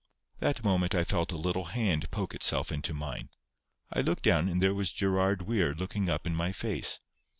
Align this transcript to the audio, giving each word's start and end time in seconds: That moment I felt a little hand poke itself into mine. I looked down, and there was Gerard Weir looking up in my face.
That 0.39 0.63
moment 0.63 0.95
I 0.95 1.03
felt 1.03 1.31
a 1.31 1.37
little 1.37 1.65
hand 1.65 2.09
poke 2.09 2.33
itself 2.33 2.71
into 2.71 2.91
mine. 2.91 3.29
I 3.93 4.01
looked 4.01 4.23
down, 4.23 4.49
and 4.49 4.59
there 4.59 4.73
was 4.73 4.91
Gerard 4.91 5.43
Weir 5.43 5.75
looking 5.75 6.09
up 6.09 6.25
in 6.25 6.35
my 6.35 6.51
face. 6.51 6.99